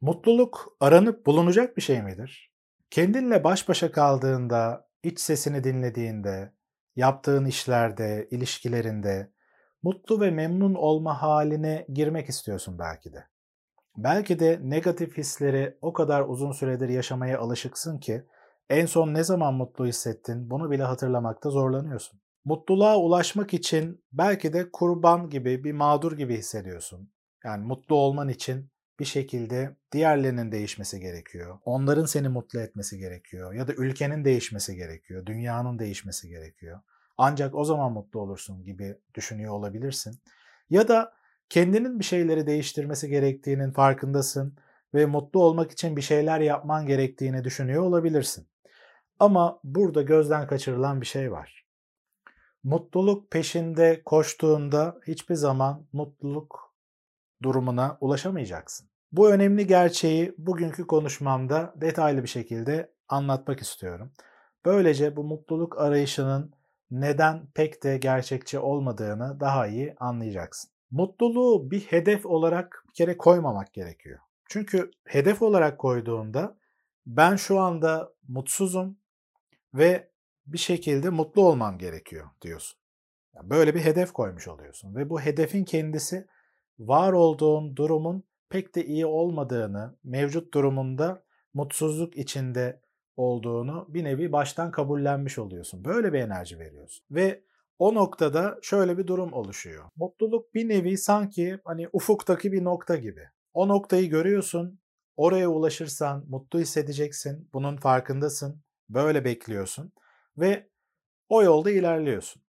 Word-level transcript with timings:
Mutluluk 0.00 0.76
aranıp 0.80 1.26
bulunacak 1.26 1.76
bir 1.76 1.82
şey 1.82 2.02
midir? 2.02 2.52
Kendinle 2.90 3.44
baş 3.44 3.68
başa 3.68 3.92
kaldığında, 3.92 4.88
iç 5.02 5.20
sesini 5.20 5.64
dinlediğinde, 5.64 6.52
yaptığın 6.96 7.44
işlerde, 7.44 8.28
ilişkilerinde 8.30 9.30
mutlu 9.82 10.20
ve 10.20 10.30
memnun 10.30 10.74
olma 10.74 11.22
haline 11.22 11.86
girmek 11.88 12.28
istiyorsun 12.28 12.78
belki 12.78 13.12
de. 13.12 13.24
Belki 13.96 14.38
de 14.38 14.60
negatif 14.62 15.18
hisleri 15.18 15.78
o 15.80 15.92
kadar 15.92 16.22
uzun 16.28 16.52
süredir 16.52 16.88
yaşamaya 16.88 17.38
alışıksın 17.38 17.98
ki 17.98 18.24
en 18.70 18.86
son 18.86 19.14
ne 19.14 19.24
zaman 19.24 19.54
mutlu 19.54 19.86
hissettin 19.86 20.50
bunu 20.50 20.70
bile 20.70 20.82
hatırlamakta 20.82 21.50
zorlanıyorsun. 21.50 22.20
Mutluluğa 22.44 22.96
ulaşmak 22.96 23.54
için 23.54 24.04
belki 24.12 24.52
de 24.52 24.70
kurban 24.72 25.30
gibi, 25.30 25.64
bir 25.64 25.72
mağdur 25.72 26.12
gibi 26.12 26.38
hissediyorsun. 26.38 27.12
Yani 27.44 27.64
mutlu 27.64 27.94
olman 27.94 28.28
için 28.28 28.70
bir 29.00 29.04
şekilde 29.04 29.76
diğerlerinin 29.92 30.52
değişmesi 30.52 31.00
gerekiyor. 31.00 31.58
Onların 31.64 32.04
seni 32.04 32.28
mutlu 32.28 32.60
etmesi 32.60 32.98
gerekiyor. 32.98 33.54
Ya 33.54 33.68
da 33.68 33.72
ülkenin 33.74 34.24
değişmesi 34.24 34.76
gerekiyor. 34.76 35.26
Dünyanın 35.26 35.78
değişmesi 35.78 36.28
gerekiyor. 36.28 36.80
Ancak 37.18 37.54
o 37.54 37.64
zaman 37.64 37.92
mutlu 37.92 38.20
olursun 38.20 38.64
gibi 38.64 38.96
düşünüyor 39.14 39.52
olabilirsin. 39.52 40.20
Ya 40.70 40.88
da 40.88 41.12
kendinin 41.48 41.98
bir 41.98 42.04
şeyleri 42.04 42.46
değiştirmesi 42.46 43.08
gerektiğinin 43.08 43.72
farkındasın 43.72 44.58
ve 44.94 45.06
mutlu 45.06 45.42
olmak 45.42 45.72
için 45.72 45.96
bir 45.96 46.02
şeyler 46.02 46.40
yapman 46.40 46.86
gerektiğini 46.86 47.44
düşünüyor 47.44 47.82
olabilirsin. 47.82 48.48
Ama 49.18 49.60
burada 49.64 50.02
gözden 50.02 50.46
kaçırılan 50.46 51.00
bir 51.00 51.06
şey 51.06 51.32
var. 51.32 51.66
Mutluluk 52.64 53.30
peşinde 53.30 54.02
koştuğunda 54.04 55.00
hiçbir 55.06 55.34
zaman 55.34 55.86
mutluluk 55.92 56.65
durumuna 57.42 57.98
ulaşamayacaksın. 58.00 58.88
Bu 59.12 59.30
önemli 59.30 59.66
gerçeği 59.66 60.34
bugünkü 60.38 60.86
konuşmamda 60.86 61.74
detaylı 61.76 62.22
bir 62.22 62.28
şekilde 62.28 62.92
anlatmak 63.08 63.60
istiyorum. 63.60 64.12
Böylece 64.64 65.16
bu 65.16 65.24
mutluluk 65.24 65.78
arayışının 65.80 66.52
neden 66.90 67.46
pek 67.54 67.82
de 67.82 67.98
gerçekçi 67.98 68.58
olmadığını 68.58 69.40
daha 69.40 69.66
iyi 69.66 69.94
anlayacaksın. 70.00 70.70
Mutluluğu 70.90 71.70
bir 71.70 71.80
hedef 71.80 72.26
olarak 72.26 72.84
bir 72.88 72.94
kere 72.94 73.16
koymamak 73.16 73.72
gerekiyor. 73.72 74.18
Çünkü 74.48 74.90
hedef 75.04 75.42
olarak 75.42 75.78
koyduğunda 75.78 76.58
ben 77.06 77.36
şu 77.36 77.60
anda 77.60 78.12
mutsuzum 78.28 78.98
ve 79.74 80.10
bir 80.46 80.58
şekilde 80.58 81.10
mutlu 81.10 81.42
olmam 81.42 81.78
gerekiyor 81.78 82.30
diyorsun. 82.42 82.78
Böyle 83.42 83.74
bir 83.74 83.80
hedef 83.80 84.12
koymuş 84.12 84.48
oluyorsun 84.48 84.94
ve 84.94 85.10
bu 85.10 85.20
hedefin 85.20 85.64
kendisi 85.64 86.26
var 86.78 87.12
olduğun 87.12 87.76
durumun 87.76 88.24
pek 88.48 88.74
de 88.74 88.84
iyi 88.84 89.06
olmadığını, 89.06 89.96
mevcut 90.04 90.54
durumunda 90.54 91.22
mutsuzluk 91.54 92.16
içinde 92.16 92.80
olduğunu 93.16 93.86
bir 93.88 94.04
nevi 94.04 94.32
baştan 94.32 94.70
kabullenmiş 94.70 95.38
oluyorsun. 95.38 95.84
Böyle 95.84 96.12
bir 96.12 96.18
enerji 96.18 96.58
veriyorsun. 96.58 97.04
Ve 97.10 97.42
o 97.78 97.94
noktada 97.94 98.58
şöyle 98.62 98.98
bir 98.98 99.06
durum 99.06 99.32
oluşuyor. 99.32 99.84
Mutluluk 99.96 100.54
bir 100.54 100.68
nevi 100.68 100.98
sanki 100.98 101.58
hani 101.64 101.88
ufuktaki 101.92 102.52
bir 102.52 102.64
nokta 102.64 102.96
gibi. 102.96 103.28
O 103.54 103.68
noktayı 103.68 104.10
görüyorsun, 104.10 104.80
oraya 105.16 105.48
ulaşırsan 105.48 106.24
mutlu 106.28 106.58
hissedeceksin, 106.58 107.50
bunun 107.52 107.76
farkındasın, 107.76 108.62
böyle 108.88 109.24
bekliyorsun 109.24 109.92
ve 110.38 110.68
o 111.28 111.42
yolda 111.42 111.70
ilerliyorsun. 111.70 112.42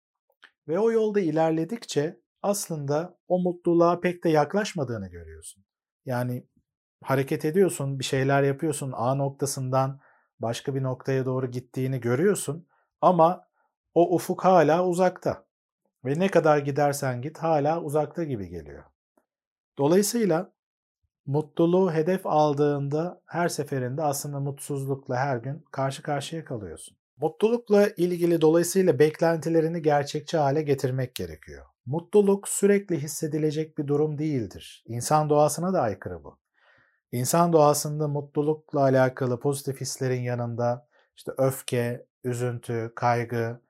Ve 0.67 0.79
o 0.79 0.91
yolda 0.91 1.19
ilerledikçe 1.19 2.19
aslında 2.45 3.17
o 3.27 3.39
mutluluğa 3.39 3.99
pek 3.99 4.23
de 4.23 4.29
yaklaşmadığını 4.29 5.07
görüyorsun. 5.07 5.65
Yani 6.05 6.47
hareket 7.03 7.45
ediyorsun, 7.45 7.99
bir 7.99 8.03
şeyler 8.03 8.43
yapıyorsun, 8.43 8.91
A 8.95 9.15
noktasından 9.15 9.99
başka 10.39 10.75
bir 10.75 10.83
noktaya 10.83 11.25
doğru 11.25 11.51
gittiğini 11.51 11.99
görüyorsun 11.99 12.67
ama 13.01 13.47
o 13.93 14.15
ufuk 14.15 14.45
hala 14.45 14.87
uzakta. 14.87 15.45
Ve 16.05 16.19
ne 16.19 16.31
kadar 16.31 16.57
gidersen 16.57 17.21
git 17.21 17.37
hala 17.37 17.81
uzakta 17.81 18.23
gibi 18.23 18.49
geliyor. 18.49 18.83
Dolayısıyla 19.77 20.53
mutluluğu 21.25 21.91
hedef 21.91 22.25
aldığında 22.25 23.21
her 23.25 23.49
seferinde 23.49 24.03
aslında 24.03 24.39
mutsuzlukla 24.39 25.15
her 25.15 25.37
gün 25.37 25.65
karşı 25.71 26.01
karşıya 26.01 26.45
kalıyorsun. 26.45 26.97
Mutlulukla 27.17 27.87
ilgili 27.87 28.41
dolayısıyla 28.41 28.99
beklentilerini 28.99 29.81
gerçekçi 29.81 30.37
hale 30.37 30.61
getirmek 30.61 31.15
gerekiyor. 31.15 31.65
Mutluluk 31.85 32.47
sürekli 32.47 33.03
hissedilecek 33.03 33.77
bir 33.77 33.87
durum 33.87 34.17
değildir. 34.17 34.83
İnsan 34.87 35.29
doğasına 35.29 35.73
da 35.73 35.81
aykırı 35.81 36.23
bu. 36.23 36.39
İnsan 37.11 37.53
doğasında 37.53 38.07
mutlulukla 38.07 38.81
alakalı 38.81 39.39
pozitif 39.39 39.81
hislerin 39.81 40.21
yanında 40.21 40.87
işte 41.15 41.31
öfke, 41.37 42.05
üzüntü, 42.23 42.91
kaygı, 42.95 43.61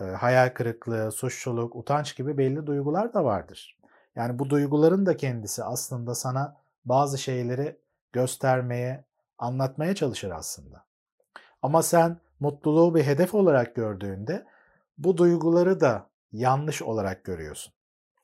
e, 0.00 0.04
hayal 0.04 0.50
kırıklığı, 0.50 1.12
suçluluk, 1.12 1.76
utanç 1.76 2.16
gibi 2.16 2.38
belli 2.38 2.66
duygular 2.66 3.14
da 3.14 3.24
vardır. 3.24 3.78
Yani 4.16 4.38
bu 4.38 4.50
duyguların 4.50 5.06
da 5.06 5.16
kendisi 5.16 5.64
aslında 5.64 6.14
sana 6.14 6.56
bazı 6.84 7.18
şeyleri 7.18 7.80
göstermeye, 8.12 9.04
anlatmaya 9.38 9.94
çalışır 9.94 10.30
aslında. 10.30 10.84
Ama 11.62 11.82
sen 11.82 12.20
mutluluğu 12.40 12.94
bir 12.94 13.04
hedef 13.04 13.34
olarak 13.34 13.74
gördüğünde 13.74 14.46
bu 14.98 15.16
duyguları 15.16 15.80
da 15.80 16.13
yanlış 16.34 16.82
olarak 16.82 17.24
görüyorsun. 17.24 17.74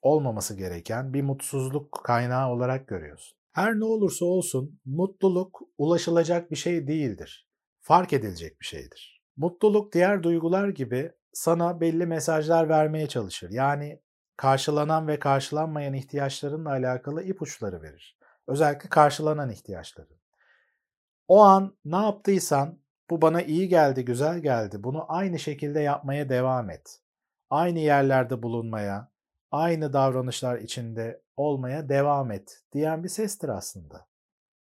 Olmaması 0.03 0.57
gereken 0.57 1.15
bir 1.15 1.23
mutsuzluk 1.23 1.93
kaynağı 2.05 2.51
olarak 2.51 2.89
görüyorsun. 2.89 3.39
Her 3.53 3.75
ne 3.75 3.85
olursa 3.85 4.25
olsun 4.25 4.81
mutluluk 4.85 5.61
ulaşılacak 5.79 6.51
bir 6.51 6.57
şey 6.57 6.87
değildir. 6.87 7.49
Fark 7.81 8.13
edilecek 8.13 8.61
bir 8.61 8.67
şeydir. 8.67 9.23
Mutluluk 9.37 9.93
diğer 9.93 10.23
duygular 10.23 10.69
gibi 10.69 11.13
sana 11.33 11.81
belli 11.81 12.07
mesajlar 12.07 12.69
vermeye 12.69 13.07
çalışır. 13.07 13.51
Yani 13.51 14.01
karşılanan 14.37 15.09
ve 15.09 15.19
karşılanmayan 15.19 15.95
ihtiyaçlarınla 15.95 16.71
alakalı 16.71 17.23
ipuçları 17.23 17.83
verir. 17.83 18.19
Özellikle 18.47 18.89
karşılanan 18.89 19.51
ihtiyaçları. 19.51 20.21
O 21.29 21.41
an 21.41 21.77
ne 21.85 21.97
yaptıysan 21.97 22.79
bu 23.11 23.23
bana 23.23 23.43
iyi 23.43 23.69
geldi, 23.69 24.05
güzel 24.05 24.39
geldi. 24.39 24.83
Bunu 24.83 25.05
aynı 25.09 25.39
şekilde 25.39 25.81
yapmaya 25.81 26.29
devam 26.29 26.71
et. 26.71 27.01
Aynı 27.51 27.79
yerlerde 27.79 28.43
bulunmaya, 28.43 29.11
aynı 29.51 29.93
davranışlar 29.93 30.59
içinde 30.59 31.23
olmaya 31.37 31.89
devam 31.89 32.31
et 32.31 32.63
diyen 32.73 33.05
bir 33.05 33.09
sestir 33.09 33.49
aslında. 33.49 34.07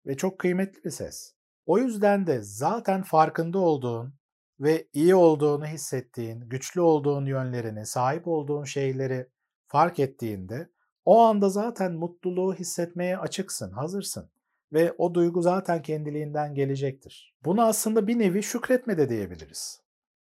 Ve 0.06 0.16
çok 0.16 0.38
kıymetli 0.38 0.84
bir 0.84 0.91
ses. 0.91 1.34
O 1.66 1.78
yüzden 1.78 2.26
de 2.26 2.41
zaten 2.42 3.03
farkında 3.03 3.59
olduğun 3.59 4.15
ve 4.60 4.88
iyi 4.92 5.15
olduğunu 5.15 5.66
hissettiğin, 5.66 6.41
güçlü 6.41 6.81
olduğun 6.81 7.26
yönlerini, 7.26 7.86
sahip 7.86 8.28
olduğun 8.28 8.65
şeyleri 8.65 9.28
fark 9.66 9.98
ettiğinde 9.98 10.70
o 11.04 11.20
anda 11.20 11.48
zaten 11.48 11.92
mutluluğu 11.92 12.54
hissetmeye 12.54 13.19
açıksın, 13.19 13.72
hazırsın 13.72 14.31
ve 14.72 14.92
o 14.98 15.15
duygu 15.15 15.42
zaten 15.42 15.82
kendiliğinden 15.82 16.54
gelecektir. 16.54 17.36
Bunu 17.44 17.62
aslında 17.62 18.06
bir 18.06 18.19
nevi 18.19 18.42
şükretme 18.42 18.98
de 18.98 19.09
diyebiliriz. 19.09 19.82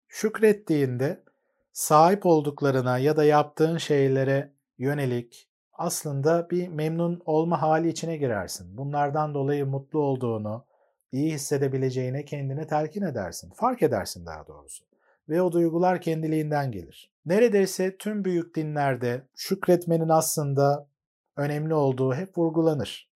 Şükrettiğinde 0.08 1.24
sahip 1.72 2.26
olduklarına 2.26 2.98
ya 2.98 3.16
da 3.16 3.24
yaptığın 3.24 3.78
şeylere 3.78 4.52
yönelik 4.78 5.48
aslında 5.72 6.50
bir 6.50 6.68
memnun 6.68 7.22
olma 7.24 7.62
hali 7.62 7.88
içine 7.88 8.16
girersin. 8.16 8.76
Bunlardan 8.76 9.34
dolayı 9.34 9.66
mutlu 9.66 9.98
olduğunu, 9.98 10.64
iyi 11.12 11.32
hissedebileceğine 11.32 12.24
kendine 12.24 12.66
telkin 12.66 13.02
edersin. 13.02 13.50
Fark 13.54 13.82
edersin 13.82 14.26
daha 14.26 14.46
doğrusu. 14.46 14.84
Ve 15.28 15.42
o 15.42 15.52
duygular 15.52 16.00
kendiliğinden 16.00 16.72
gelir. 16.72 17.12
Neredeyse 17.26 17.96
tüm 17.96 18.24
büyük 18.24 18.56
dinlerde 18.56 19.26
şükretmenin 19.34 20.08
aslında 20.08 20.88
önemli 21.36 21.74
olduğu 21.74 22.14
hep 22.14 22.38
vurgulanır. 22.38 23.10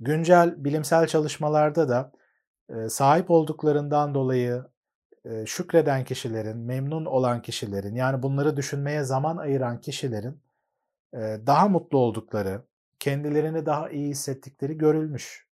Güncel 0.00 0.64
bilimsel 0.64 1.06
çalışmalarda 1.06 1.88
da 1.88 2.12
sahip 2.88 3.30
olduklarından 3.30 4.14
dolayı 4.14 4.64
şükreden 5.46 6.04
kişilerin, 6.04 6.58
memnun 6.58 7.04
olan 7.04 7.42
kişilerin 7.42 7.94
yani 7.94 8.22
bunları 8.22 8.56
düşünmeye 8.56 9.04
zaman 9.04 9.36
ayıran 9.36 9.80
kişilerin 9.80 10.40
daha 11.46 11.68
mutlu 11.68 11.98
oldukları, 11.98 12.62
kendilerini 12.98 13.66
daha 13.66 13.90
iyi 13.90 14.08
hissettikleri 14.08 14.78
görülmüş. 14.78 15.46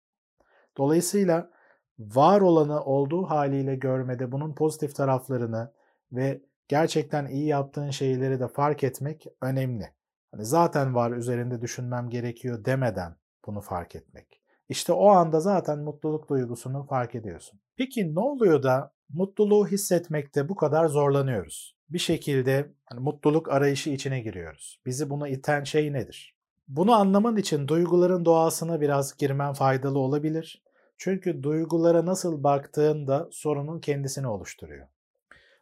Dolayısıyla 0.77 1.51
var 1.99 2.41
olanı 2.41 2.83
olduğu 2.83 3.23
haliyle 3.23 3.75
görmede 3.75 4.31
bunun 4.31 4.53
pozitif 4.53 4.95
taraflarını 4.95 5.71
ve 6.11 6.41
gerçekten 6.67 7.25
iyi 7.25 7.47
yaptığın 7.47 7.89
şeyleri 7.89 8.39
de 8.39 8.47
fark 8.47 8.83
etmek 8.83 9.25
önemli. 9.41 9.93
Hani 10.31 10.45
zaten 10.45 10.95
var 10.95 11.11
üzerinde 11.11 11.61
düşünmem 11.61 12.09
gerekiyor 12.09 12.65
demeden 12.65 13.15
bunu 13.45 13.61
fark 13.61 13.95
etmek. 13.95 14.38
İşte 14.69 14.93
o 14.93 15.07
anda 15.09 15.39
zaten 15.39 15.79
mutluluk 15.79 16.29
duygusunu 16.29 16.85
fark 16.89 17.15
ediyorsun. 17.15 17.59
Peki 17.77 18.15
ne 18.15 18.19
oluyor 18.19 18.63
da 18.63 18.91
mutluluğu 19.09 19.67
hissetmekte 19.67 20.49
bu 20.49 20.55
kadar 20.55 20.87
zorlanıyoruz? 20.87 21.75
Bir 21.89 21.99
şekilde 21.99 22.71
hani 22.85 22.99
mutluluk 22.99 23.51
arayışı 23.51 23.89
içine 23.89 24.19
giriyoruz. 24.19 24.79
Bizi 24.85 25.09
buna 25.09 25.27
iten 25.27 25.63
şey 25.63 25.93
nedir? 25.93 26.35
Bunu 26.67 26.93
anlaman 26.93 27.37
için 27.37 27.67
duyguların 27.67 28.25
doğasına 28.25 28.81
biraz 28.81 29.17
girmen 29.17 29.53
faydalı 29.53 29.99
olabilir. 29.99 30.63
Çünkü 30.97 31.43
duygulara 31.43 32.05
nasıl 32.05 32.43
baktığında 32.43 33.29
sorunun 33.31 33.79
kendisini 33.79 34.27
oluşturuyor. 34.27 34.87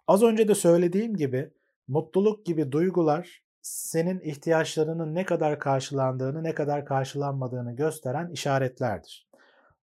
Az 0.07 0.23
önce 0.23 0.47
de 0.47 0.55
söylediğim 0.55 1.15
gibi 1.15 1.51
mutluluk 1.87 2.45
gibi 2.45 2.71
duygular 2.71 3.41
senin 3.67 4.19
ihtiyaçlarının 4.19 5.15
ne 5.15 5.25
kadar 5.25 5.59
karşılandığını, 5.59 6.43
ne 6.43 6.55
kadar 6.55 6.85
karşılanmadığını 6.85 7.75
gösteren 7.75 8.29
işaretlerdir. 8.29 9.27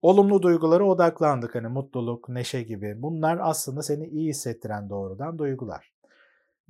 Olumlu 0.01 0.41
duygulara 0.41 0.83
odaklandık 0.83 1.55
hani 1.55 1.67
mutluluk, 1.67 2.29
neşe 2.29 2.63
gibi. 2.63 3.01
Bunlar 3.01 3.39
aslında 3.41 3.81
seni 3.81 4.07
iyi 4.07 4.29
hissettiren 4.29 4.89
doğrudan 4.89 5.37
duygular. 5.37 5.93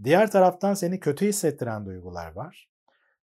Diğer 0.04 0.32
taraftan 0.32 0.74
seni 0.74 1.00
kötü 1.00 1.28
hissettiren 1.28 1.86
duygular 1.86 2.32
var. 2.32 2.70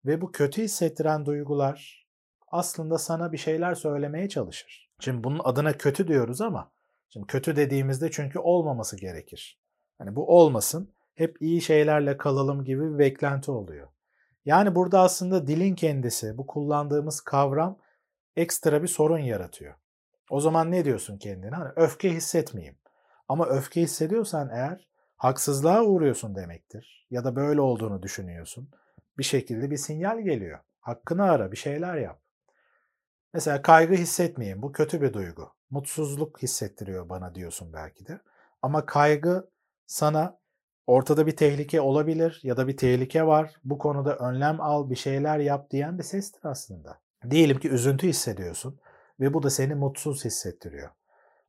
Ve 0.06 0.22
bu 0.22 0.32
kötü 0.32 0.62
hissettiren 0.62 1.26
duygular 1.26 2.08
aslında 2.48 2.98
sana 2.98 3.32
bir 3.32 3.38
şeyler 3.38 3.76
söylemeye 3.76 4.30
çalışır. 4.30 4.90
Şimdi 5.00 5.24
bunun 5.24 5.42
adına 5.44 5.74
kötü 5.74 6.08
diyoruz 6.08 6.42
ama 6.42 6.72
şimdi 7.10 7.28
kötü 7.28 7.56
dediğimizde 7.56 8.12
çünkü 8.12 8.40
olmaması 8.40 8.98
gerekir. 8.98 9.60
Hani 9.98 10.16
bu 10.16 10.38
olmasın, 10.38 10.95
hep 11.16 11.42
iyi 11.42 11.62
şeylerle 11.62 12.18
kalalım 12.18 12.64
gibi 12.64 12.94
bir 12.94 13.00
beklenti 13.00 13.52
oluyor. 13.52 13.88
Yani 14.46 14.76
burada 14.76 15.00
aslında 15.00 15.48
dilin 15.48 15.76
kendisi, 15.76 16.38
bu 16.38 16.48
kullandığımız 16.48 17.22
kavram 17.22 17.80
ekstra 18.36 18.84
bir 18.84 18.88
sorun 18.88 19.20
yaratıyor. 19.20 19.76
O 20.30 20.40
zaman 20.40 20.72
ne 20.72 20.86
diyorsun 20.86 21.18
kendine? 21.18 21.56
Hani 21.56 21.72
öfke 21.76 22.10
hissetmeyeyim. 22.10 22.78
Ama 23.28 23.46
öfke 23.46 23.82
hissediyorsan 23.82 24.50
eğer 24.50 24.88
haksızlığa 25.18 25.84
uğruyorsun 25.84 26.36
demektir. 26.36 27.08
Ya 27.10 27.24
da 27.24 27.36
böyle 27.36 27.62
olduğunu 27.62 28.04
düşünüyorsun. 28.04 28.70
Bir 29.18 29.24
şekilde 29.24 29.72
bir 29.72 29.78
sinyal 29.78 30.20
geliyor. 30.20 30.60
Hakkını 30.80 31.24
ara, 31.24 31.52
bir 31.52 31.58
şeyler 31.58 31.96
yap. 31.96 32.22
Mesela 33.34 33.62
kaygı 33.62 33.94
hissetmeyeyim. 33.94 34.62
Bu 34.62 34.72
kötü 34.72 35.02
bir 35.02 35.14
duygu. 35.14 35.50
Mutsuzluk 35.70 36.42
hissettiriyor 36.44 37.10
bana 37.10 37.36
diyorsun 37.36 37.74
belki 37.74 38.08
de. 38.08 38.20
Ama 38.62 38.86
kaygı 38.86 39.50
sana 39.86 40.40
ortada 40.88 41.28
bir 41.28 41.36
tehlike 41.36 41.82
olabilir 41.82 42.40
ya 42.44 42.58
da 42.58 42.68
bir 42.68 42.78
tehlike 42.78 43.26
var. 43.26 43.54
Bu 43.64 43.78
konuda 43.78 44.16
önlem 44.16 44.62
al, 44.62 44.90
bir 44.90 44.96
şeyler 44.96 45.40
yap 45.40 45.72
diyen 45.72 45.98
bir 45.98 46.04
sestir 46.04 46.42
aslında. 46.44 47.00
Diyelim 47.30 47.60
ki 47.60 47.70
üzüntü 47.70 48.08
hissediyorsun 48.08 48.80
ve 49.20 49.34
bu 49.34 49.44
da 49.44 49.50
seni 49.50 49.76
mutsuz 49.76 50.26
hissettiriyor. 50.26 50.90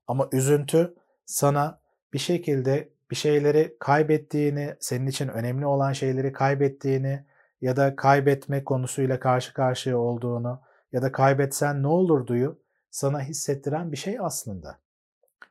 Ama 0.06 0.29
üzüntü 0.33 0.94
sana 1.25 1.81
bir 2.12 2.19
şekilde 2.19 2.88
bir 3.11 3.17
şeyleri 3.17 3.77
kaybettiğini, 3.81 4.77
senin 4.81 5.06
için 5.06 5.29
önemli 5.29 5.67
olan 5.67 5.93
şeyleri 5.93 6.32
kaybettiğini 6.32 7.25
ya 7.61 7.77
da 7.77 7.97
kaybetme 7.97 8.65
konusuyla 8.65 9.21
karşı 9.21 9.55
karşıya 9.55 9.99
olduğunu 9.99 10.61
ya 10.93 11.03
da 11.03 11.12
kaybetsen 11.12 11.82
ne 11.82 11.87
olurduyu 11.87 12.59
sana 12.91 13.21
hissettiren 13.21 13.93
bir 13.93 13.97
şey 13.97 14.19
aslında. 14.21 14.79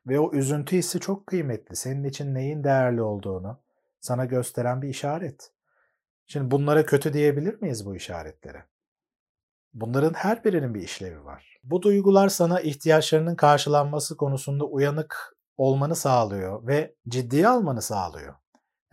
Ve 0.08 0.20
o 0.20 0.34
üzüntü 0.34 0.78
hissi 0.78 1.00
çok 1.00 1.28
kıymetli. 1.28 1.76
Senin 1.76 2.04
için 2.04 2.34
neyin 2.34 2.64
değerli 2.64 3.02
olduğunu 3.02 3.60
sana 4.06 4.25
gösteren 4.25 4.81
bir 4.81 4.90
işaret. 4.90 5.52
Şimdi 6.28 6.52
bunlara 6.52 6.86
kötü 6.86 7.13
diyebilir 7.13 7.62
miyiz 7.62 7.86
bu 7.86 7.96
işaretlere? 7.96 8.66
Bunların 9.74 10.13
her 10.13 10.44
birinin 10.44 10.74
bir 10.74 10.81
işlevi 10.81 11.25
var. 11.25 11.60
Bu 11.63 11.81
duygular 11.81 12.30
sana 12.30 12.62
ihtiyaçlarının 12.62 13.36
karşılanması 13.36 14.18
konusunda 14.18 14.66
uyanık 14.66 15.38
olmanı 15.57 15.96
sağlıyor 15.96 16.68
ve 16.68 16.96
ciddiye 17.10 17.48
almanı 17.48 17.81
sağlıyor. 17.81 18.36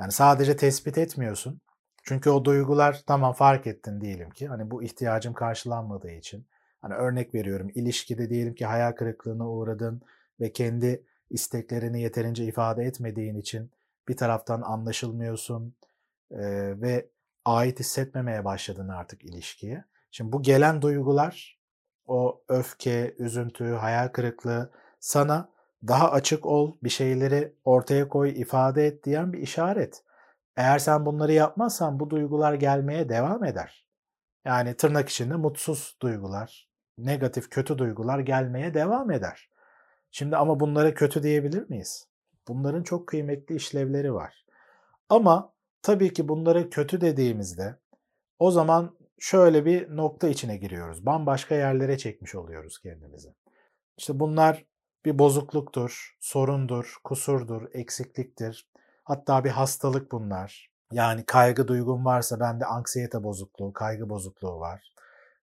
Yani 0.01 0.13
sadece 0.13 0.57
tespit 0.57 0.99
etmiyorsun. 0.99 1.61
Çünkü 2.05 2.31
o 2.31 2.45
duygular 2.45 3.03
tamam 3.07 3.33
fark 3.33 3.67
ettin 3.67 4.01
diyelim 4.01 4.31
ki 4.31 4.49
hani 4.49 4.71
bu 4.71 4.83
ihtiyacım 4.83 5.35
karşılanmadığı 5.35 6.11
için. 6.11 6.47
Hani 6.81 6.95
örnek 6.95 7.35
veriyorum 7.35 7.71
ilişkide 7.75 8.31
diyelim 8.31 8.55
ki 8.55 8.67
hayal 8.67 8.93
kırıklığına 8.93 9.51
uğradın 9.51 10.03
ve 10.41 10.53
kendi 10.53 11.05
isteklerini 11.31 12.03
yeterince 12.03 12.45
ifade 12.45 12.85
etmediğin 12.85 13.37
için 13.37 13.71
bir 14.09 14.17
taraftan 14.17 14.63
anlaşılmıyorsun 14.63 15.75
e, 16.31 16.41
ve 16.81 17.11
ait 17.45 17.81
hissetmemeye 17.81 18.45
başladın 18.45 18.89
artık 18.89 19.25
ilişkiye. 19.25 19.85
Şimdi 20.11 20.33
bu 20.33 20.43
gelen 20.43 20.83
duygular 20.83 21.59
o 22.07 22.45
öfke, 22.49 23.15
üzüntü, 23.19 23.65
hayal 23.65 24.09
kırıklığı 24.09 24.71
sana 25.01 25.53
daha 25.89 26.11
açık 26.11 26.47
ol, 26.47 26.77
bir 26.83 26.89
şeyleri 26.91 27.57
ortaya 27.65 28.09
koy, 28.09 28.41
ifade 28.41 28.87
et 28.87 29.05
diyen 29.05 29.33
bir 29.33 29.39
işaret. 29.39 30.05
Eğer 30.57 30.79
sen 30.79 31.07
bunları 31.07 31.33
yapmazsan 31.33 32.01
bu 32.01 32.11
duygular 32.11 32.55
gelmeye 32.55 33.09
devam 33.09 33.45
eder. 33.45 33.87
Yani 34.45 34.75
tırnak 34.75 35.09
içinde 35.09 35.37
mutsuz 35.37 35.97
duygular, 36.03 36.69
negatif, 36.99 37.51
kötü 37.51 37.79
duygular 37.79 38.19
gelmeye 38.19 38.75
devam 38.75 39.11
eder. 39.11 39.51
Şimdi 40.11 40.37
ama 40.37 40.61
bunlara 40.61 40.95
kötü 40.95 41.23
diyebilir 41.23 41.71
miyiz? 41.71 42.09
Bunların 42.49 42.83
çok 42.83 43.07
kıymetli 43.07 43.55
işlevleri 43.55 44.15
var. 44.15 44.47
Ama 45.09 45.53
tabii 45.83 46.13
ki 46.13 46.29
bunları 46.29 46.71
kötü 46.71 47.01
dediğimizde 47.01 47.77
o 48.39 48.51
zaman 48.51 48.97
şöyle 49.19 49.65
bir 49.65 49.97
nokta 49.97 50.29
içine 50.29 50.57
giriyoruz. 50.57 51.07
Bambaşka 51.07 51.55
yerlere 51.55 51.99
çekmiş 51.99 52.35
oluyoruz 52.35 52.79
kendimizi. 52.79 53.35
İşte 53.99 54.21
bunlar 54.21 54.65
bir 55.05 55.19
bozukluktur, 55.19 56.17
sorundur, 56.21 56.97
kusurdur, 57.05 57.63
eksikliktir. 57.73 58.69
Hatta 59.05 59.45
bir 59.45 59.51
hastalık 59.51 60.13
bunlar. 60.13 60.71
Yani 60.93 61.25
kaygı 61.27 61.69
duygun 61.69 62.05
varsa 62.05 62.41
bende 62.41 62.67
anksiyete 62.67 63.23
bozukluğu, 63.23 63.73
kaygı 63.73 64.09
bozukluğu 64.09 64.61
var. 64.61 64.93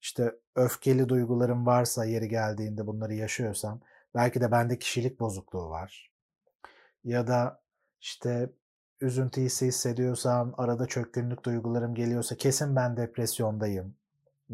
İşte 0.01 0.35
öfkeli 0.55 1.09
duygularım 1.09 1.65
varsa 1.65 2.05
yeri 2.05 2.29
geldiğinde 2.29 2.87
bunları 2.87 3.13
yaşıyorsam 3.13 3.81
belki 4.15 4.41
de 4.41 4.51
bende 4.51 4.79
kişilik 4.79 5.19
bozukluğu 5.19 5.69
var. 5.69 6.11
Ya 7.03 7.27
da 7.27 7.61
işte 8.01 8.49
üzüntü 9.01 9.41
hissi 9.41 9.65
hissediyorsam, 9.65 10.53
arada 10.57 10.85
çökkünlük 10.85 11.45
duygularım 11.45 11.95
geliyorsa 11.95 12.37
kesin 12.37 12.75
ben 12.75 12.97
depresyondayım 12.97 13.95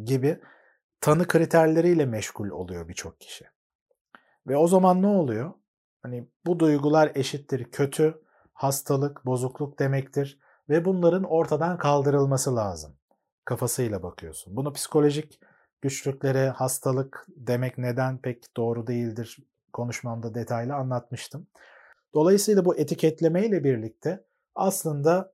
gibi 0.04 0.40
tanı 1.02 1.28
kriterleriyle 1.28 2.06
meşgul 2.06 2.50
oluyor 2.50 2.88
birçok 2.88 3.20
kişi. 3.20 3.46
Ve 4.48 4.58
o 4.58 4.68
zaman 4.68 5.02
ne 5.02 5.08
oluyor? 5.08 5.54
Hani 6.02 6.28
bu 6.46 6.60
duygular 6.60 7.12
eşittir 7.16 7.72
kötü, 7.72 8.22
hastalık, 8.54 9.26
bozukluk 9.26 9.80
demektir 9.80 10.40
ve 10.70 10.86
bunların 10.86 11.24
ortadan 11.24 11.78
kaldırılması 11.78 12.56
lazım. 12.56 12.96
Kafasıyla 13.46 14.04
bakıyorsun. 14.04 14.56
Bunu 14.56 14.74
psikolojik 14.74 15.40
güçlüklere 15.82 16.50
hastalık 16.50 17.26
demek 17.28 17.78
neden 17.78 18.18
pek 18.18 18.58
doğru 18.58 18.88
değildir 18.88 19.38
konuşmamda 19.74 20.36
detaylı 20.36 20.76
anlatmıştım. 20.76 21.48
Dolayısıyla 22.16 22.66
bu 22.66 22.78
etiketlemeyle 22.78 23.64
birlikte 23.64 24.24
aslında 24.56 25.34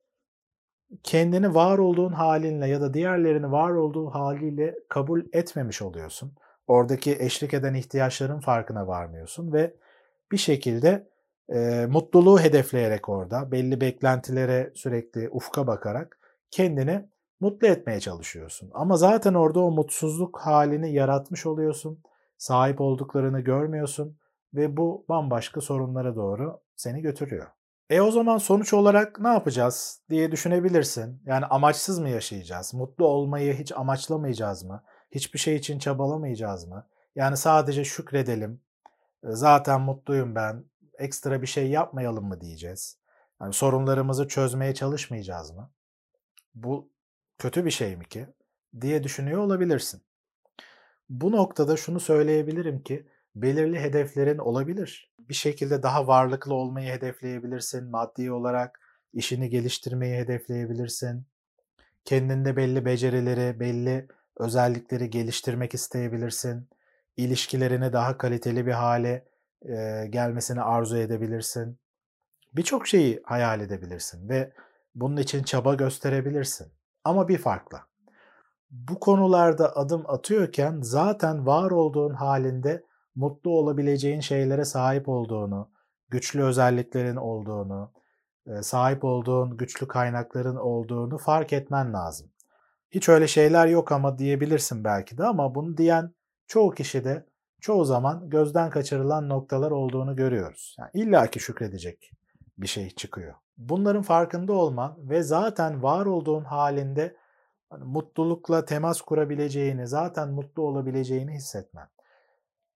kendini 1.03 1.55
var 1.55 1.77
olduğun 1.77 2.11
halinle 2.11 2.67
ya 2.67 2.81
da 2.81 2.93
diğerlerini 2.93 3.51
var 3.51 3.71
olduğu 3.71 4.09
haliyle 4.09 4.75
kabul 4.89 5.21
etmemiş 5.33 5.81
oluyorsun. 5.81 6.33
Oradaki 6.67 7.17
eşlik 7.19 7.53
eden 7.53 7.73
ihtiyaçların 7.73 8.39
farkına 8.39 8.87
varmıyorsun 8.87 9.53
ve 9.53 9.75
bir 10.31 10.37
şekilde 10.37 11.07
e, 11.49 11.85
mutluluğu 11.89 12.39
hedefleyerek 12.39 13.09
orada 13.09 13.51
belli 13.51 13.81
beklentilere 13.81 14.71
sürekli 14.75 15.29
ufka 15.29 15.67
bakarak 15.67 16.19
kendini 16.51 17.09
mutlu 17.39 17.67
etmeye 17.67 17.99
çalışıyorsun. 17.99 18.71
Ama 18.73 18.97
zaten 18.97 19.33
orada 19.33 19.59
o 19.59 19.71
mutsuzluk 19.71 20.39
halini 20.39 20.93
yaratmış 20.93 21.45
oluyorsun. 21.45 22.03
Sahip 22.37 22.81
olduklarını 22.81 23.39
görmüyorsun 23.39 24.17
ve 24.53 24.77
bu 24.77 25.05
bambaşka 25.09 25.61
sorunlara 25.61 26.15
doğru 26.15 26.61
seni 26.75 27.01
götürüyor. 27.01 27.47
E 27.89 28.01
o 28.01 28.11
zaman 28.11 28.37
sonuç 28.37 28.73
olarak 28.73 29.19
ne 29.19 29.27
yapacağız 29.27 30.01
diye 30.09 30.31
düşünebilirsin. 30.31 31.21
Yani 31.25 31.45
amaçsız 31.45 31.99
mı 31.99 32.09
yaşayacağız? 32.09 32.73
Mutlu 32.73 33.05
olmayı 33.05 33.53
hiç 33.53 33.71
amaçlamayacağız 33.71 34.63
mı? 34.63 34.83
Hiçbir 35.11 35.39
şey 35.39 35.55
için 35.55 35.79
çabalamayacağız 35.79 36.67
mı? 36.67 36.87
Yani 37.15 37.37
sadece 37.37 37.83
şükredelim. 37.83 38.61
Zaten 39.23 39.81
mutluyum 39.81 40.35
ben. 40.35 40.65
Ekstra 40.99 41.41
bir 41.41 41.47
şey 41.47 41.69
yapmayalım 41.69 42.25
mı 42.25 42.41
diyeceğiz? 42.41 42.97
Yani 43.41 43.53
sorunlarımızı 43.53 44.27
çözmeye 44.27 44.73
çalışmayacağız 44.73 45.51
mı? 45.51 45.71
Bu 46.55 46.91
kötü 47.37 47.65
bir 47.65 47.71
şey 47.71 47.95
mi 47.95 48.05
ki? 48.05 48.27
diye 48.81 49.03
düşünüyor 49.03 49.41
olabilirsin. 49.41 50.01
Bu 51.09 51.31
noktada 51.31 51.77
şunu 51.77 51.99
söyleyebilirim 51.99 52.83
ki 52.83 53.07
belirli 53.35 53.79
hedeflerin 53.79 54.37
olabilir. 54.37 55.11
Bir 55.19 55.33
şekilde 55.33 55.83
daha 55.83 56.07
varlıklı 56.07 56.53
olmayı 56.53 56.91
hedefleyebilirsin. 56.91 57.89
Maddi 57.89 58.31
olarak 58.31 58.79
işini 59.13 59.49
geliştirmeyi 59.49 60.15
hedefleyebilirsin. 60.17 61.25
Kendinde 62.05 62.55
belli 62.55 62.85
becerileri, 62.85 63.59
belli 63.59 64.07
özellikleri 64.37 65.09
geliştirmek 65.09 65.73
isteyebilirsin. 65.73 66.69
İlişkilerini 67.17 67.93
daha 67.93 68.17
kaliteli 68.17 68.65
bir 68.65 68.71
hale 68.71 69.25
e, 69.65 70.07
gelmesini 70.09 70.61
arzu 70.61 70.97
edebilirsin. 70.97 71.77
Birçok 72.53 72.87
şeyi 72.87 73.21
hayal 73.25 73.61
edebilirsin 73.61 74.29
ve 74.29 74.53
bunun 74.95 75.17
için 75.17 75.43
çaba 75.43 75.73
gösterebilirsin. 75.75 76.67
Ama 77.03 77.27
bir 77.27 77.37
farkla. 77.37 77.87
bu 78.71 78.99
konularda 78.99 79.75
adım 79.75 80.03
atıyorken 80.07 80.79
zaten 80.81 81.45
var 81.45 81.71
olduğun 81.71 82.13
halinde 82.13 82.83
mutlu 83.15 83.51
olabileceğin 83.51 84.19
şeylere 84.19 84.65
sahip 84.65 85.09
olduğunu, 85.09 85.69
güçlü 86.09 86.43
özelliklerin 86.43 87.15
olduğunu, 87.15 87.91
sahip 88.61 89.03
olduğun 89.03 89.57
güçlü 89.57 89.87
kaynakların 89.87 90.55
olduğunu 90.55 91.17
fark 91.17 91.53
etmen 91.53 91.93
lazım. 91.93 92.31
Hiç 92.91 93.09
öyle 93.09 93.27
şeyler 93.27 93.67
yok 93.67 93.91
ama 93.91 94.17
diyebilirsin 94.17 94.83
belki 94.83 95.17
de 95.17 95.23
ama 95.23 95.55
bunu 95.55 95.77
diyen 95.77 96.13
çoğu 96.47 96.71
kişi 96.71 97.03
de 97.03 97.25
çoğu 97.61 97.85
zaman 97.85 98.29
gözden 98.29 98.69
kaçırılan 98.69 99.29
noktalar 99.29 99.71
olduğunu 99.71 100.15
görüyoruz. 100.15 100.75
Yani 100.79 100.89
İlla 100.93 101.27
ki 101.27 101.39
şükredecek 101.39 102.11
bir 102.57 102.67
şey 102.67 102.89
çıkıyor. 102.89 103.33
Bunların 103.57 104.01
farkında 104.01 104.53
olman 104.53 104.97
ve 104.97 105.23
zaten 105.23 105.83
var 105.83 106.05
olduğun 106.05 106.43
halinde 106.43 107.15
hani 107.69 107.83
mutlulukla 107.83 108.65
temas 108.65 109.01
kurabileceğini, 109.01 109.87
zaten 109.87 110.29
mutlu 110.29 110.63
olabileceğini 110.63 111.31
hissetmen. 111.31 111.87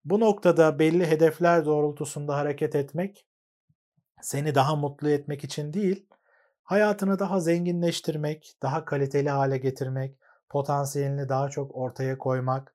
Bu 0.06 0.20
noktada 0.20 0.78
belli 0.78 1.06
hedefler 1.06 1.64
doğrultusunda 1.64 2.36
hareket 2.36 2.74
etmek 2.74 3.26
seni 4.20 4.54
daha 4.54 4.76
mutlu 4.76 5.08
etmek 5.08 5.44
için 5.44 5.72
değil, 5.72 6.06
hayatını 6.62 7.18
daha 7.18 7.40
zenginleştirmek, 7.40 8.56
daha 8.62 8.84
kaliteli 8.84 9.30
hale 9.30 9.58
getirmek, 9.58 10.18
potansiyelini 10.48 11.28
daha 11.28 11.48
çok 11.48 11.76
ortaya 11.76 12.18
koymak, 12.18 12.74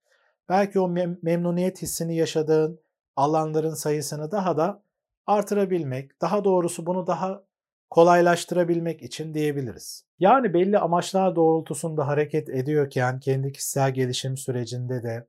belki 0.49 0.79
o 0.79 0.87
mem- 0.87 1.19
memnuniyet 1.21 1.81
hissini 1.81 2.15
yaşadığın 2.15 2.79
alanların 3.15 3.73
sayısını 3.73 4.31
daha 4.31 4.57
da 4.57 4.83
artırabilmek, 5.25 6.21
daha 6.21 6.43
doğrusu 6.43 6.85
bunu 6.85 7.07
daha 7.07 7.43
kolaylaştırabilmek 7.89 9.01
için 9.01 9.33
diyebiliriz. 9.33 10.05
Yani 10.19 10.53
belli 10.53 10.79
amaçlar 10.79 11.35
doğrultusunda 11.35 12.07
hareket 12.07 12.49
ediyorken 12.49 13.19
kendi 13.19 13.51
kişisel 13.51 13.93
gelişim 13.93 14.37
sürecinde 14.37 15.03
de 15.03 15.27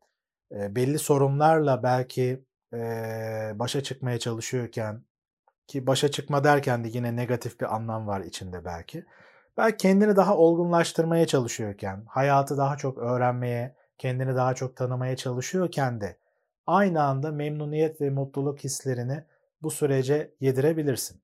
belli 0.53 0.99
sorunlarla 0.99 1.83
belki 1.83 2.45
başa 3.59 3.83
çıkmaya 3.83 4.19
çalışıyorken 4.19 5.03
ki 5.67 5.87
başa 5.87 6.11
çıkma 6.11 6.45
derken 6.45 6.85
de 6.85 6.89
yine 6.93 7.17
negatif 7.17 7.61
bir 7.61 7.75
anlam 7.75 8.07
var 8.07 8.21
içinde 8.21 8.65
belki. 8.65 9.05
Belki 9.57 9.77
kendini 9.77 10.17
daha 10.17 10.37
olgunlaştırmaya 10.37 11.27
çalışıyorken, 11.27 12.03
hayatı 12.09 12.57
daha 12.57 12.77
çok 12.77 12.99
öğrenmeye, 12.99 13.75
kendini 13.99 14.35
daha 14.35 14.55
çok 14.55 14.77
tanımaya 14.77 15.17
çalışıyorken 15.17 16.01
de 16.01 16.17
aynı 16.67 17.03
anda 17.03 17.33
memnuniyet 17.33 18.01
ve 18.01 18.11
mutluluk 18.11 18.65
hislerini 18.65 19.25
bu 19.63 19.71
sürece 19.71 20.35
yedirebilirsin. 20.41 21.21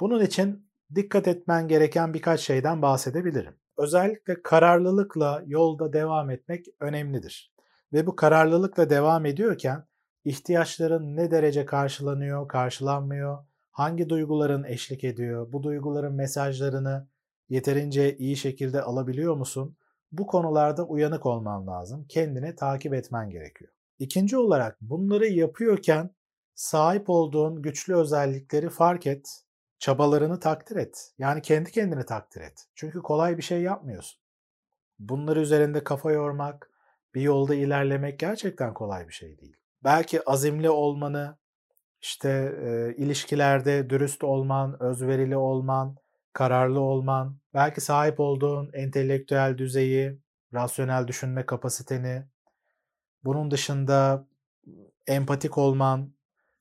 Bunun 0.00 0.24
için 0.24 0.66
dikkat 0.94 1.28
etmen 1.28 1.68
gereken 1.68 2.14
birkaç 2.14 2.40
şeyden 2.40 2.82
bahsedebilirim. 2.82 3.54
Özellikle 3.76 4.42
kararlılıkla 4.42 5.42
yolda 5.46 5.92
devam 5.92 6.30
etmek 6.30 6.66
önemlidir. 6.80 7.51
Ve 7.92 8.06
bu 8.06 8.16
kararlılıkla 8.16 8.90
devam 8.90 9.26
ediyorken 9.26 9.84
ihtiyaçların 10.24 11.16
ne 11.16 11.30
derece 11.30 11.66
karşılanıyor, 11.66 12.48
karşılanmıyor, 12.48 13.38
hangi 13.70 14.08
duyguların 14.08 14.64
eşlik 14.64 15.04
ediyor, 15.04 15.52
bu 15.52 15.62
duyguların 15.62 16.14
mesajlarını 16.14 17.06
yeterince 17.48 18.16
iyi 18.16 18.36
şekilde 18.36 18.82
alabiliyor 18.82 19.36
musun? 19.36 19.76
Bu 20.12 20.26
konularda 20.26 20.86
uyanık 20.86 21.26
olman 21.26 21.66
lazım. 21.66 22.06
Kendini 22.08 22.56
takip 22.56 22.94
etmen 22.94 23.30
gerekiyor. 23.30 23.70
İkinci 23.98 24.36
olarak 24.36 24.78
bunları 24.80 25.26
yapıyorken 25.26 26.10
sahip 26.54 27.10
olduğun 27.10 27.62
güçlü 27.62 27.96
özellikleri 27.96 28.70
fark 28.70 29.06
et, 29.06 29.44
çabalarını 29.78 30.40
takdir 30.40 30.76
et. 30.76 31.12
Yani 31.18 31.42
kendi 31.42 31.70
kendini 31.70 32.04
takdir 32.04 32.40
et. 32.40 32.66
Çünkü 32.74 33.02
kolay 33.02 33.36
bir 33.36 33.42
şey 33.42 33.62
yapmıyorsun. 33.62 34.20
Bunları 34.98 35.40
üzerinde 35.40 35.84
kafa 35.84 36.12
yormak, 36.12 36.71
bir 37.14 37.20
yolda 37.20 37.54
ilerlemek 37.54 38.18
gerçekten 38.18 38.74
kolay 38.74 39.08
bir 39.08 39.12
şey 39.12 39.38
değil. 39.38 39.56
Belki 39.84 40.28
azimli 40.28 40.70
olmanı, 40.70 41.38
işte 42.00 42.54
e, 42.62 42.94
ilişkilerde 43.02 43.90
dürüst 43.90 44.24
olman, 44.24 44.82
özverili 44.82 45.36
olman, 45.36 45.96
kararlı 46.32 46.80
olman, 46.80 47.36
belki 47.54 47.80
sahip 47.80 48.20
olduğun 48.20 48.70
entelektüel 48.72 49.58
düzeyi, 49.58 50.18
rasyonel 50.54 51.08
düşünme 51.08 51.46
kapasiteni, 51.46 52.24
bunun 53.24 53.50
dışında 53.50 54.26
empatik 55.06 55.58
olman 55.58 56.12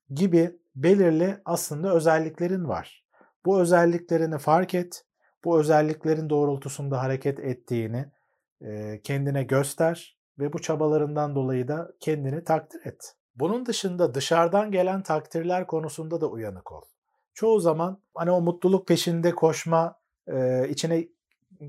gibi 0.09 0.51
belirli 0.75 1.37
aslında 1.45 1.93
özelliklerin 1.93 2.67
var. 2.67 3.05
Bu 3.45 3.61
özelliklerini 3.61 4.37
fark 4.37 4.75
et, 4.75 5.05
bu 5.43 5.59
özelliklerin 5.59 6.29
doğrultusunda 6.29 7.01
hareket 7.01 7.39
ettiğini 7.39 8.05
e, 8.61 9.01
kendine 9.03 9.43
göster 9.43 10.20
ve 10.41 10.53
bu 10.53 10.61
çabalarından 10.61 11.35
dolayı 11.35 11.67
da 11.67 11.91
kendini 11.99 12.43
takdir 12.43 12.85
et. 12.85 13.15
Bunun 13.35 13.65
dışında 13.65 14.13
dışarıdan 14.13 14.71
gelen 14.71 15.03
takdirler 15.03 15.67
konusunda 15.67 16.21
da 16.21 16.27
uyanık 16.27 16.71
ol. 16.71 16.81
Çoğu 17.33 17.59
zaman 17.59 17.97
hani 18.15 18.31
o 18.31 18.41
mutluluk 18.41 18.87
peşinde 18.87 19.31
koşma 19.31 19.95
e, 20.27 20.67
içine 20.69 21.07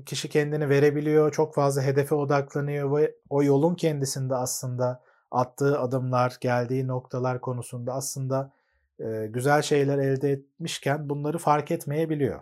kişi 0.05 0.29
kendini 0.29 0.69
verebiliyor, 0.69 1.31
çok 1.31 1.55
fazla 1.55 1.81
hedefe 1.81 2.15
odaklanıyor 2.15 2.97
ve 2.97 3.15
o 3.29 3.43
yolun 3.43 3.75
kendisinde 3.75 4.35
aslında 4.35 5.01
attığı 5.31 5.79
adımlar, 5.79 6.37
geldiği 6.41 6.87
noktalar 6.87 7.41
konusunda 7.41 7.93
aslında 7.93 8.51
e, 8.99 9.27
güzel 9.29 9.61
şeyler 9.61 9.97
elde 9.97 10.31
etmişken 10.31 11.09
bunları 11.09 11.37
fark 11.37 11.71
etmeyebiliyor. 11.71 12.39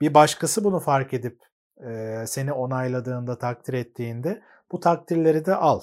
Bir 0.00 0.14
başkası 0.14 0.64
bunu 0.64 0.80
fark 0.80 1.14
edip 1.14 1.38
e, 1.86 2.24
seni 2.26 2.52
onayladığında, 2.52 3.38
takdir 3.38 3.74
ettiğinde 3.74 4.42
bu 4.74 4.80
takdirleri 4.80 5.44
de 5.46 5.54
al. 5.54 5.80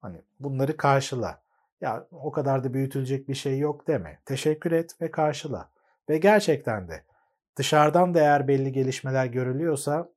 Hani 0.00 0.22
bunları 0.40 0.76
karşıla. 0.76 1.42
Ya 1.80 2.06
o 2.10 2.32
kadar 2.32 2.64
da 2.64 2.74
büyütülecek 2.74 3.28
bir 3.28 3.34
şey 3.34 3.58
yok 3.58 3.86
deme. 3.86 4.18
Teşekkür 4.24 4.72
et 4.72 5.00
ve 5.00 5.10
karşıla. 5.10 5.70
Ve 6.08 6.18
gerçekten 6.18 6.88
de 6.88 7.02
dışarıdan 7.56 8.14
da 8.14 8.20
eğer 8.20 8.48
belli 8.48 8.72
gelişmeler 8.72 9.26
görülüyorsa 9.26 10.08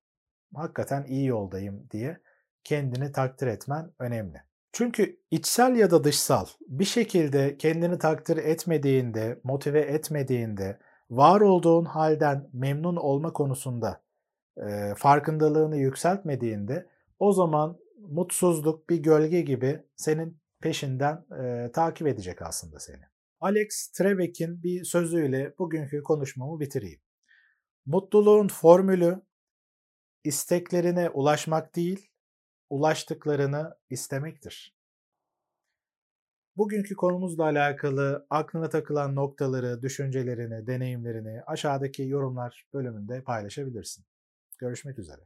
hakikaten 0.55 1.03
iyi 1.03 1.25
yoldayım 1.25 1.87
diye 1.91 2.17
kendini 2.63 3.11
takdir 3.11 3.47
etmen 3.47 3.91
önemli. 3.99 4.41
Çünkü 4.71 5.19
içsel 5.31 5.75
ya 5.75 5.91
da 5.91 6.03
dışsal 6.03 6.45
bir 6.67 6.85
şekilde 6.85 7.57
kendini 7.57 7.97
takdir 7.99 8.37
etmediğinde, 8.37 9.39
motive 9.43 9.81
etmediğinde, 9.81 10.79
var 11.09 11.41
olduğun 11.41 11.85
halden 11.85 12.49
memnun 12.53 12.95
olma 12.95 13.33
konusunda 13.33 14.01
e, 14.57 14.93
farkındalığını 14.97 15.77
yükseltmediğinde 15.77 16.87
o 17.19 17.33
zaman 17.33 17.77
mutsuzluk 18.07 18.89
bir 18.89 18.97
gölge 18.97 19.41
gibi 19.41 19.83
senin 19.95 20.41
peşinden 20.59 21.25
e, 21.43 21.71
takip 21.71 22.07
edecek 22.07 22.41
aslında 22.41 22.79
seni. 22.79 23.03
Alex 23.39 23.91
Trebek'in 23.91 24.63
bir 24.63 24.83
sözüyle 24.83 25.53
bugünkü 25.59 26.03
konuşmamı 26.03 26.59
bitireyim. 26.59 27.01
Mutluluğun 27.85 28.47
formülü 28.47 29.21
isteklerine 30.23 31.09
ulaşmak 31.09 31.75
değil, 31.75 32.11
ulaştıklarını 32.69 33.77
istemektir. 33.89 34.75
Bugünkü 36.57 36.95
konumuzla 36.95 37.43
alakalı 37.43 38.27
aklına 38.29 38.69
takılan 38.69 39.15
noktaları, 39.15 39.81
düşüncelerini, 39.81 40.67
deneyimlerini 40.67 41.41
aşağıdaki 41.47 42.03
yorumlar 42.03 42.67
bölümünde 42.73 43.23
paylaşabilirsin. 43.23 44.05
Görüşmek 44.57 44.99
üzere. 44.99 45.21